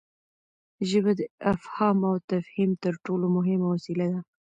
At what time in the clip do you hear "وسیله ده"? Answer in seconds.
3.69-4.19